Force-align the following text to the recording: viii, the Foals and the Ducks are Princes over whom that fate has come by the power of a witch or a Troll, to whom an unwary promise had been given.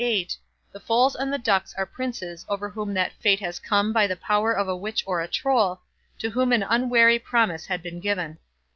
viii, 0.03 0.27
the 0.71 0.79
Foals 0.79 1.13
and 1.15 1.31
the 1.31 1.37
Ducks 1.37 1.75
are 1.77 1.85
Princes 1.85 2.43
over 2.49 2.71
whom 2.71 2.91
that 2.95 3.11
fate 3.21 3.39
has 3.39 3.59
come 3.59 3.93
by 3.93 4.07
the 4.07 4.15
power 4.15 4.51
of 4.51 4.67
a 4.67 4.75
witch 4.75 5.03
or 5.05 5.21
a 5.21 5.27
Troll, 5.27 5.79
to 6.17 6.31
whom 6.31 6.51
an 6.51 6.63
unwary 6.67 7.19
promise 7.19 7.67
had 7.67 7.83
been 7.83 7.99
given. 7.99 8.39